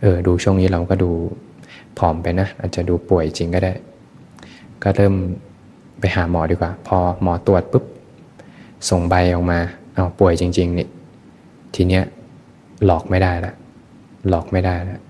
[0.00, 1.10] เออดูช่วงนี้เราก็ดู
[1.98, 3.72] ผอมไปนะ อาจจะดูป่วยจริงก็ได้
[4.82, 5.14] ก็เริ่ม
[6.00, 7.84] ไปหาหมอดีกว่า พอหมอตรวจปุ๊บ
[8.90, 9.58] ส่งใบออกมา
[9.94, 10.88] เอาป่วยจริงๆนี่
[11.74, 12.02] ทีเนี้ย
[12.86, 13.52] หลอกไม่ได้ละ
[14.28, 15.00] หลอกไม่ได้ละ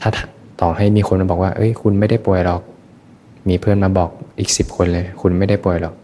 [0.00, 0.10] ถ้า
[0.60, 2.62] ต่อให้มีคนมาบอกว่า เอ้ย คุณไม่ได้ป่วยหรอก
[3.48, 5.94] มีเพื่อนมาบอกอีกสิบคนเลย คุณไม่ได้ป่วยหรอก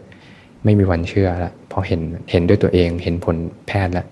[0.63, 3.35] ไม่มีวันเชื่อละเพราะเห็นเห็นด้วยตัวเอง เห็นผล
[3.67, 4.07] แพทย์แล้ว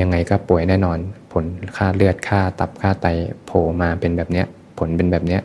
[0.00, 0.98] ยังไงก็ป่วยแน่นอน
[1.32, 1.44] ผล
[1.76, 3.06] ค่าเลือดค่าตับค่าไต
[3.46, 4.46] โผล่มาเป็นแบบเนี้ย
[4.78, 5.40] ผลเป็นแบบเนี้ย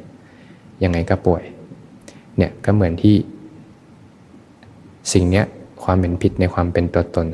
[0.83, 1.43] ยังไงก็ป่วย
[2.37, 3.15] เนี่ยก็เหมือนที่
[5.13, 5.45] สิ่งเนี้ย
[5.83, 7.25] ความเป็นผิดในความเป็นตัวตน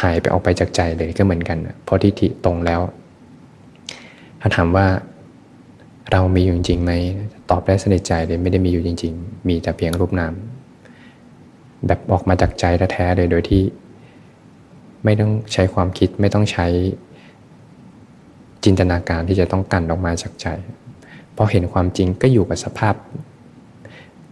[0.00, 2.80] หายไปออกไปจากใจเลยก็เหมือนกันเพราะทิฏฐิตรงแล้ว
[4.40, 4.86] ถ้าถามว่า
[6.12, 6.92] เรามีอยู่จริงไหม
[7.50, 10.32] ตอบได้สนิทใจเลยไม่ได้มีอยู่จริง ๆ มีแต่เพียงรูปนาม
[11.86, 13.62] แบบออกมาจากใจแท้ๆเลยโดยที่
[15.04, 16.66] ไม่ต้องใช้ความคิดไม่ต้องใช้
[18.64, 20.46] จินตนาการที่จะต้องกันออกมาจากใจ
[21.36, 22.94] พอเห็นความจริงก็อยู่กับสภาพ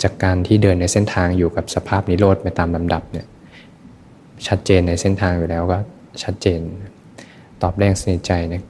[0.02, 3.26] จากการที่เดินในเส้นทางอยู่กับสภาพนิโรธไปตามลำดับเนี่ย
[4.46, 5.78] ชัดเจนในเส้นทางอยู่แล้วก็
[6.22, 6.60] ชัดเจน
[7.62, 8.62] ตอบแรงสนิทใจเนี่ย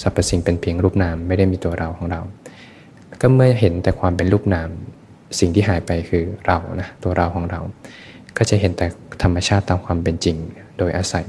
[0.00, 2.20] สรรพสิ่งเป็นเพียงรูปนามไม่ได้มีตัวเราของเรา
[3.20, 4.68] ก็เมื่อเห็นแต่ความเป็นรูปนาม
[5.38, 7.60] สิ่งที่หายไปคือเรานะตัวเราของเรา
[8.36, 8.86] ก็จะเห็นแต่
[9.22, 10.36] ธรรมชาติตามความเป็นจริง
[10.78, 11.26] โดยอาศัย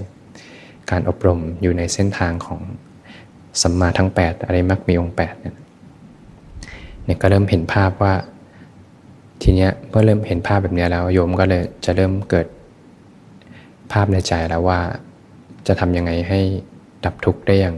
[0.91, 2.59] การอบรมอยู่ในเส้นทางของ
[3.61, 5.55] สัมมาทั้ง 8 อะไรมักมีองค์8เนี่ย
[7.05, 8.13] เนี่ยก็เริ่มเห็นภาพว่า
[9.41, 12.47] ทีเนี้ยเมื่อเริ่มเห็นภาพแบบนี้แล้วโยมก็เลยจะเริ่มเกิด
[13.91, 14.79] ภาพในใจแล้วว่า
[15.67, 16.39] จะทำยังไงให้
[17.05, 17.75] ดับทุกข์ได้อย่าง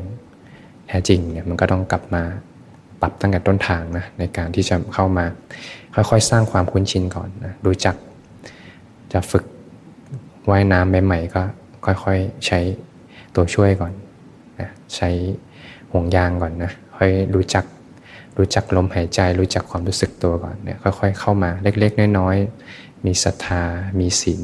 [0.87, 2.23] แท้จริงเนี่ยมันก็ต้องกลับมา
[3.01, 5.25] ปรับตั้งแต่ต้นทางนะในการที่จะเข้ามา
[5.95, 7.95] ค่อยๆ สร้างความคุ้นชินก่อนนะรู้จัก
[9.13, 9.43] จะฝึก
[10.49, 11.41] ว่ายน้ำใหม่ๆก็
[11.85, 12.59] ค่อยๆ ใช้
[13.35, 13.93] ตัวช่วยก่อน
[14.59, 15.09] นะใช้
[15.91, 17.65] ห่วงยางก่อนนะค่อยรู้จัก
[18.37, 23.63] รู้จักลมหายใจ รู้จักความรู้สึกตัวก่อนเนี่ยค่อยๆ เข้ามาเล็กๆ น้อยๆ มีศรัทธา
[23.99, 24.41] มีศีล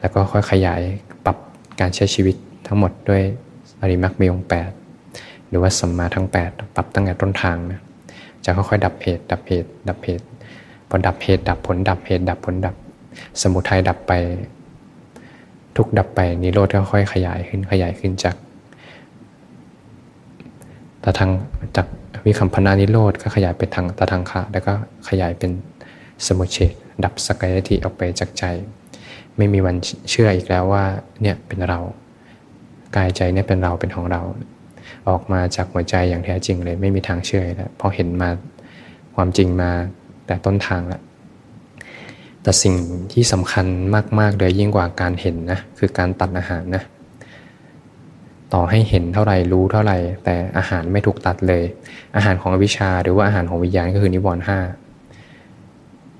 [0.00, 0.82] แล้วก็ค่อยขยาย
[1.24, 1.36] ปรับ
[1.80, 3.22] การใช้ชีวิตทั้งหมดด้วย
[3.80, 4.70] อริมักมีองแปด
[5.54, 7.80] รือว่าสัมมาทั้ง 8 ปรับตั้งแต่ต้นทางนะ
[8.44, 10.24] จะค่อยๆดับเหตุดับเหตุดับเหตุ
[10.88, 12.74] พอดับเหตุดับผลดับเหตุดับผลดับ
[13.42, 14.12] สมุทัยดับไป
[15.76, 18.36] ทุกดับไปนิโรธก็ค่อยขยายขึ้นขยายขึ้นจาก
[21.02, 21.30] ตทาง
[21.76, 21.86] จาก
[22.24, 24.72] วิคัมพนานิโรธก็ขยายไปทางตาทางขาแล้วก็
[25.08, 25.50] ขยายเป็น
[26.26, 26.72] สมุเฉด
[27.04, 28.44] ดับสกายทิออกไปจากใจ
[29.36, 29.76] ไม่มีวัน
[30.10, 30.84] เชื่ออีกแล้วว่า
[31.22, 31.80] เนี่ยเป็นเรา
[32.96, 34.22] กายใจเนี่ยเป็นเราเป็นของเรา
[35.08, 38.30] ออกมาจากหัวใจอย่างแท้จริงเลยไม่มีทางเชื่อแล้วพอเห็นมา
[39.14, 39.70] ความจริงมา
[40.26, 41.02] แต่ต้นทางแล้ว
[42.42, 42.74] แต่สิ่ง
[43.12, 43.66] ที่สำคัญ
[44.20, 46.82] มาก ๆ เลยยิ่งกว่าการเห็นนะคือการตัดอาหารนะ
[48.54, 51.62] ต่อให้เห็นเท่าไหร่รู้เท่าไหร่ แต่อาหารไม่ถูกตัดเลย
[52.16, 54.58] อาหารของวิชาหรือว่าอาหารของวิญญาณก็คือนิวรณ์ห้า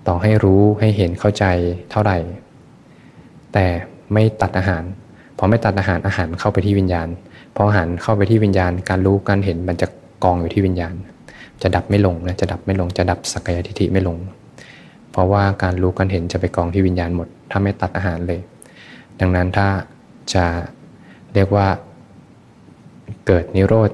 [0.09, 1.44] ต่อให้รู้ให้เห็นเข้าใจ
[1.90, 2.18] เท่าไหร่
[3.53, 3.66] แต่
[4.12, 4.83] ไม่ตัดอาหาร
[5.38, 7.09] พอไม่ตัดอาหารอาหารเข้าไปที่วิญญาณ
[7.55, 9.87] พออาหารเข้าไปที่วิญญาณ การรู้การเห็นมันจะ
[10.25, 10.94] กองอยู่ที่วิญญาณ
[11.62, 14.16] จะดับไม่ลงนะจะดับไม่ลงจะดับสักยทิฏฐิไม่ลง
[15.11, 18.40] เพราะว่าการรู้การเห็นจะไปกองที่วิญญาณหมด ถ้าไม่ตัดอาหารเลย
[19.20, 19.68] ดังนั้นถ้า
[20.35, 20.44] จะ
[21.35, 21.66] เรียกว่า
[23.27, 23.90] เกิดนิโรธ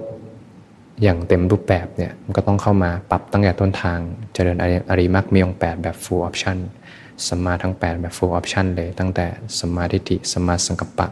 [1.03, 3.99] อย่างเต็มรูปแบบเนี่ยมันก็ต้องเข้ามาปรับตั้งแต่ต้นทาง
[4.35, 4.57] เจริญ
[4.91, 6.59] อริมักมีองแปดแบบ full option
[7.29, 9.27] สมาทั้ง 8 แบบ full option เลย ตั้งแต่
[9.61, 11.09] สมาธิิสมาสังกัปปะ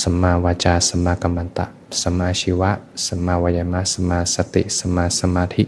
[0.00, 1.66] สมาวาจาสมากรรมตะ
[2.02, 2.70] สมาชีวะ
[3.06, 5.64] สมาวายมะสมาสติสมาสมาธิ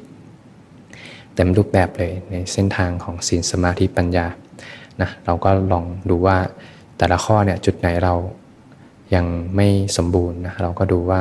[1.34, 4.26] เต็มรูปแบบเลยในเส้นทางของศีลสมาธิปัญญา
[5.00, 6.38] นะเราก็ลองดูว่า
[6.98, 8.14] แต่ละข้อเนี่ยจุดไหนเรา
[9.14, 11.20] ยังไม่สมบูรณ์นะเราก็ดูว่า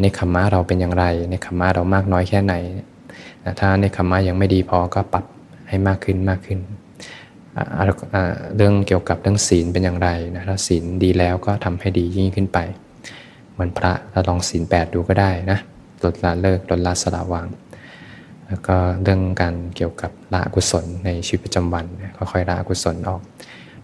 [0.00, 2.54] ในคำมะเราเป็นอย่างไร ในคำมะเรามากน้อยแค่ไหน
[3.44, 5.24] นะถ้าในคำมะยังไม่ดีพอก็ปรับ
[5.68, 6.58] ให้มากขึ้นมากขึ้น
[8.56, 12.58] เรื่องเกี่ยวกับเรื่องศีลเป็นอย่างไรนะถ้าศีลดีแล้วก็ทำให้ดียิ่งขึ้นไป
[13.52, 15.58] เหมือนพระเราลองศีลแปดดูก็ได้นะ
[16.04, 17.48] ลดละเลิกลดละสละวาง
[18.48, 21.84] แล้วก็เรื่องการเกี่ยวกับละกุศลในชีวิตประจำวัน
[22.16, 23.20] ค่อยๆละกุศลออก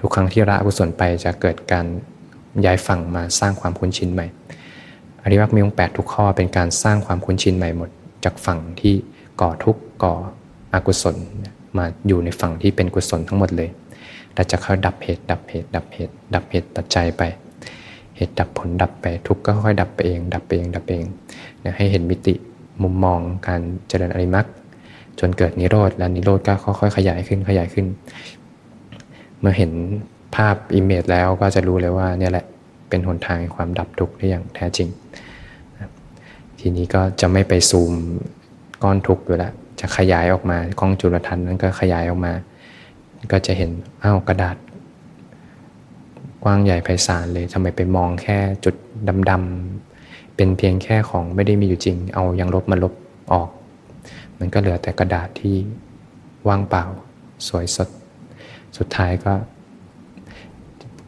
[0.00, 1.86] ทุกครั้งที่ละกุศลไปจะเกิดการ
[2.64, 4.26] ย้ายฝั่งมาสร้างความคุ้นชินใหม่
[5.22, 7.90] อริยมักมีองแปดทุกข้อเป็นการสร้างความคุ้นชินใหม่หมด
[8.24, 8.94] จากฝั่งที่
[9.40, 10.14] ก่อทุกข์ก่อ
[10.74, 11.16] อกุศล
[11.76, 13.68] มาอยู่ในฝั่งที่เป็นกุศลทั้งหมดเลย
[14.34, 17.22] เราจะเข้าดับเหตุดับเหตุดับเหตุดับเหตุปัจจัยไป
[18.16, 21.04] เหตุดับผลดับไปทุกก็ค่อยดับไปเอง ดับไปเองดับเอง
[21.64, 22.34] นะให้เห็นมิติ
[22.82, 24.46] มุมมองการเจริญอริมัก
[25.20, 27.86] จนเกิดนิโรธและนิโรธก็ค่อยๆขยายขึ้นขยายขึ้น
[29.40, 29.72] เมื่อเห็น
[30.34, 32.44] ภาพอิมเมจแล้วก็จะรู้เลยว่าเนี่ยแหละ
[32.88, 34.88] เป็นหนทางความดับทุกข์ได้อย่างแท้จริง
[36.58, 37.92] ทีนี้ก็จะไม่ไปซูม
[38.82, 39.52] ก้อนทุกข์อยู่แล้ว
[39.84, 42.32] จะขยายออกมากล้องจุลทรรศน์นั้นก็ขยายออกมา
[43.32, 43.70] ก็จะเห็น
[44.02, 44.56] อ้าวกระดาษ
[46.44, 48.74] กว้างใหญ่ไพศาลเลยทำไมไปมองแค่จุด
[49.30, 52.94] ดำๆเป็นเพียงแค่ของไม่ได้มีอยู่จริง เอายังลบมาลบ
[53.32, 53.48] ออก
[54.38, 55.56] มันก็เหลือแต่กระดาษที่
[56.48, 56.84] ว่างเปล่า
[57.48, 57.88] สวยสด
[58.76, 59.32] สุดท้ายก็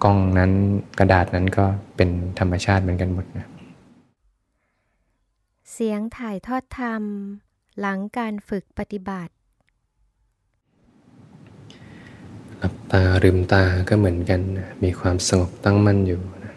[0.05, 0.53] กล้องนั้น
[0.99, 1.65] กระดาษนั้นก็
[1.97, 3.47] เป็นธรรมชาติเหมือนกันหมดนะ
[5.73, 7.03] เสียงถ่ายทอดธรรม
[7.81, 9.33] หลังการฝึกปฏิบัติ
[12.59, 14.41] หลับตาลืมตาก็เหมือนกัน
[14.85, 16.55] มีความสงบตั้งมั่นอยู่นะ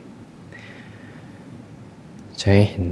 [2.40, 2.86] ใช้เห็น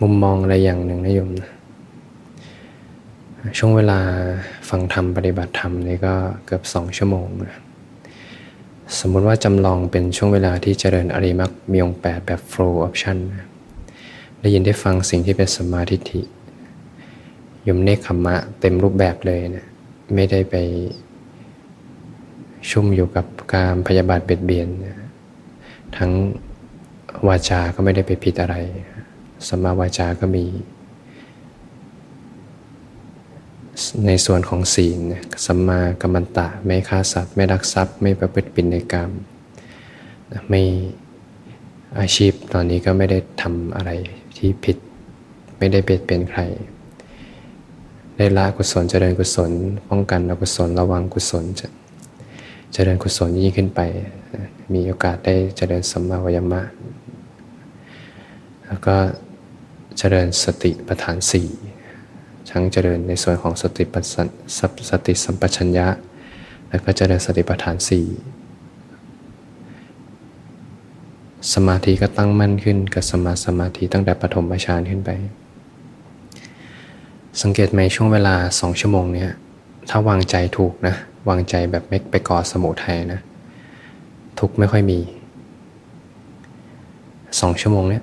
[0.00, 1.50] มุมมองอะไรอย่างหนึ่งนะโยมนะ
[3.58, 3.98] ช่วงเวลา
[4.68, 6.14] ฟังธรรมปฏิบัติธรรมนี่ก็
[6.46, 7.60] เกือบสองชั่วโมงนะ
[8.98, 13.18] สมมติว่าจำลองเป็นช่วงเวลาที่เจริญอริมักมีองแปดแบบ flow option
[14.40, 16.22] ได้ยินได้ฟังสิ่งที่เป็นสมาธิ
[17.66, 19.66] ยมเนคขมะเต็มรูปแบบเลยนะ
[20.14, 20.54] ไม่ได้ไป
[22.70, 24.68] ชุ่มอยู่กับการพยาบาทเบียดเบียน
[25.96, 26.12] ทั้ง
[27.28, 28.56] วาจาก็ไม่ได้ไปผิดอะไร
[29.48, 30.44] สมาวาจาก็มี
[34.06, 34.98] ในส่วนของศีล
[35.46, 39.10] สัมมากัมมันตะ ไม่ฆ่าสัตว์ ไม่รักทรัพย์ ไม่ประพฤติผิดในกรรม
[40.48, 40.62] ไม่
[41.98, 43.90] อาชีพตอนนี้ก็ไม่ได้ทำอะไร
[44.36, 44.76] ที่ผิด
[45.58, 46.40] ไม่ได้เบียดเป็นใคร
[48.16, 49.50] ได้ละกุศลเจริญกุศล
[49.88, 51.68] ป้องกันอกุศลระวังกุศลจะ
[52.72, 53.80] เจริญกุศลยิ่งขึ้นไป
[54.72, 56.62] มีโอกาสได้เจริญสัมมาวยมะ
[58.66, 58.96] แล้วก็
[59.98, 61.48] เจริญสติปัฏฐานสี่
[62.50, 64.04] ทั้งเจริญในส่วนของสติปัส
[64.90, 65.86] สติสัมปชัญญะ
[66.68, 68.06] แล้วก็เจริญสติปัฏฐานสี่
[71.54, 75.10] สมาธิก็ตั้งมั่นขึ้นกับสมาสมาธิตั้งแต่ปฐมฌานขึ้นไป
[77.42, 79.30] สังเกตไหมช่วงเวลาสองชั่วโมงเนี้ย
[79.90, 80.94] ถ้าวางใจถูกนะ
[81.28, 83.20] วางใจแบบไม่ไปก่อสมุทัยนะ
[84.38, 84.98] ทุกไม่ค่อยมี
[87.40, 88.02] สองชั่วโมงเนี้ย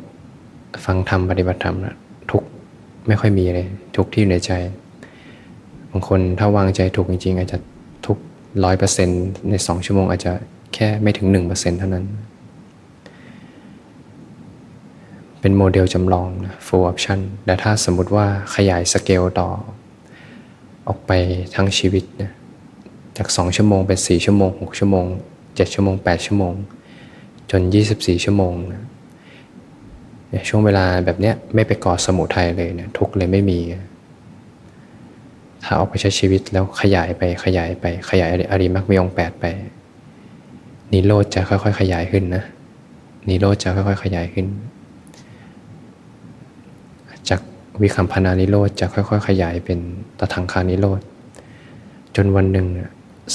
[0.86, 1.96] ฟังธรรมปฏิบัติธรรมนะ
[2.32, 2.44] ทุก
[3.08, 4.52] ไม่ค่อยมีเลย ทุกที่อยู่ในใจ
[5.92, 7.58] บางคนถ้าวางใจถูกจริง ๆ อาจจะ
[8.06, 8.18] ทุก
[8.64, 10.32] ร้อยเปอร์เซ็นต์ในสองชั่วโมงอาจจะ
[10.74, 12.06] แค่ไม่ถึงหนึ่งเปอร์เซ็นต์เท่านั้น
[15.46, 18.26] เป็นโมเดลจำลองนะ full option แต่ถ้าสมมติว่า
[18.56, 19.50] ขยายสเกลต่อ
[20.88, 21.12] ออกไป
[21.56, 22.32] ทั้งชีวิตนะ
[23.18, 25.06] จาก 2 ชั่วโมงเป็น 4 ชั่วโมง 6 ชั่วโมง
[25.40, 26.54] 7 ชั่วโมง 8 ชั่วโมง
[27.52, 27.62] จน
[27.94, 28.84] 24 ชั่วโมงนะ
[30.50, 33.60] ช่วงเวลาแบบเนี้ยไม่ไปก่อสมุทัยเลยเนะทุกข์เลยไม่มี
[35.64, 39.46] ถ้าออกไปใช้ชีวิตแล้วขยายไปขยายไปขยายอริยมรรคมีองค์แปดไป
[40.92, 42.44] นิโรธจะค่อยๆ ขยายขึ้นนะ
[43.30, 44.48] นิโรธจะค่อยๆ ขยายขึ้น
[47.30, 47.42] จาก
[47.82, 49.80] วิกขัมภนนิโรธจะค่อย ๆ ขยายเป็น
[50.20, 51.02] ตทังคนิโรธ
[52.16, 52.68] จนวันหนึ่ง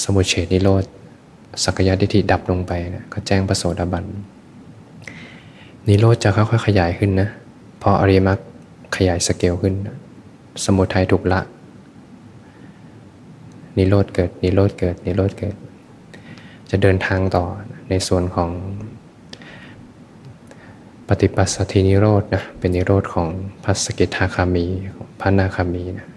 [0.03, 0.85] สมุจเฉทนิโรธ
[1.65, 4.05] สักกายทิฏฐิดับลงไปนะก็แจ้งพระโสดาบัน
[5.89, 7.29] นิโรธจะค่อยๆขยายขึ้นนะ
[7.83, 8.39] พออริมัก
[8.97, 9.75] ขยายสเกลขึ้น
[10.65, 11.41] สมุทัยถูกละ
[13.79, 15.55] นิโรธเกิดนิโรธเกิดนิโรธเกิด
[16.71, 17.45] จะเดินทางต่อ
[17.91, 18.51] ในส่วนของ
[21.09, 23.29] ปฏิปัสสธินิโรธนะเป็นนิโรธของ
[23.65, 26.09] พัสกิทาคามีของพระนาคามีนะ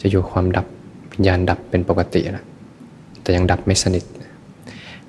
[0.00, 0.66] จะอยู่ความดับ
[1.12, 2.44] วิญญาณดับเป็นปกตินะ
[3.22, 4.04] แต่ยังดับไม่สนิท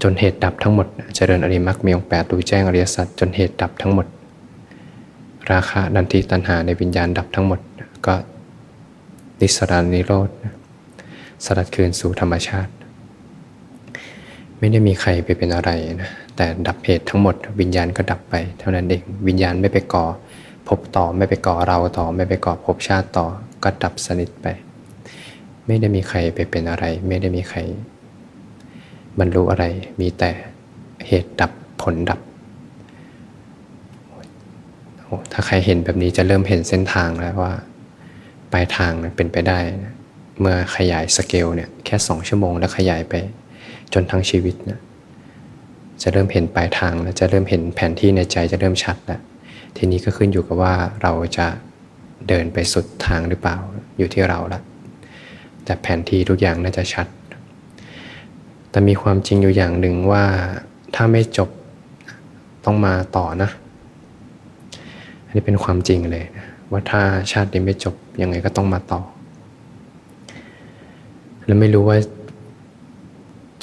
[0.01, 4.05] จนเหตุดับทั้งหมดเจริญอริมักมีองแปดดูแจ้งอริยสัจจนเหตุดับทั้งหมด
[5.51, 7.59] ราคะดันทีตัณหาในวิญญาณดับทั้งหมด
[8.05, 8.15] ก็
[9.41, 10.29] นิสรานิโรธ
[11.45, 12.71] สลัดคืนสู่ธรรมชาติ
[14.57, 16.09] ไม่ได้มีใครไปเป็นอะไรนะ
[16.41, 20.05] แต่ดับเหตุทั้งหมด วิญญาณก็ดับไป เท่านั้นเองวิญญาณไม่ไปก่อ
[20.67, 23.25] พบต่อไม่ไปก่อเราต่อไม่ไปก่อพบชาติต่อ
[23.63, 24.47] ก็ดับสนิทไป
[25.65, 27.59] ไม่ได้มีใครไปเป็นอะไร ไม่ได้มีใคร
[29.19, 29.65] บรรลุอะไร
[29.99, 30.31] มีแต่
[31.07, 32.19] เหตุดับผลดับ
[35.31, 37.53] ถ้าใครเห็นแบบนี้จะเริ่มเห็นเส้นทางแล้วว่า
[38.51, 39.59] ปลายทางเป็นไปได้
[40.39, 43.13] เมื่อขยายสเกลเนี่ยแค่สองชั่วโมงแล้วขยายไป
[43.93, 44.81] จนทั้งชีวิตเนะ
[46.01, 49.21] จะเริ่มเห็นปลายทางแล้วจะเริ่มเห็นแผนที่ในใจจะเริ่มชัดแล้ว
[49.77, 51.47] ทีนี้ก็ขึ้นอยู่กับว่าเราจะ
[52.27, 53.57] เดินไปสุดทางหรือเปล่า
[53.97, 54.61] อยู่ที่เราละ
[55.65, 57.07] แต่แผนที่ทุกอย่างน่าจะชัด
[58.69, 60.23] แต่มีความจริงอยู่อย่างหนึ่งว่า
[60.95, 61.49] ถ้าไม่จบ
[62.65, 63.49] ต้องมาต่อนะ
[65.25, 69.01] อันนี้เป็นความจริงเลยนะว่าถ้าชาตินี้ไม่จบยังไงก็ต้องมาต่อ
[71.45, 71.97] แล้วไม่รู้ว่า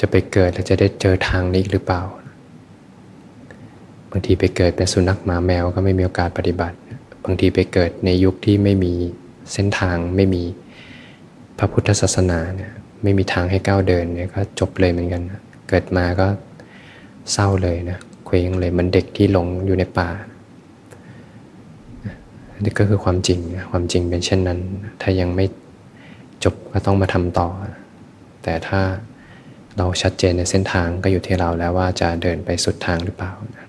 [0.01, 6.77] จะไปเกิดแล้วจะได้เจอทางนี้หรือเปล่าางทีไปเกิดเป็นสุนัขหมาแมวก็ไม่มีโอกาสปฏิบัติ
[7.25, 8.93] บางทีไปเกิดในยุคที่ไม่มี
[9.53, 10.43] เส้นทางไม่มี
[11.59, 15.23] พระพุทธศาสนาเนี่ยไม่มีทางให้ก้าวเดินเนี่ยก็จบเลยเหมือนกัน
[15.69, 16.27] เกิดมาก็
[17.33, 20.09] เศร้าเลยนะเคว้งเลยมันเด็กที่หลงอยู่ในป่า
[22.65, 24.61] นี่ก็คือความจริงความจริงเป็นเช่นนั้น
[25.03, 25.45] ถ้ายังไม่
[26.45, 27.49] จบก็ต้องมาทำต่อ
[28.43, 28.81] แต่ถ้า
[29.77, 33.66] เราชัดเจนในเส้นทางก็อยู่ที่เราแล้วว่าจะเดินไปสุดทางหรือเปล่านะ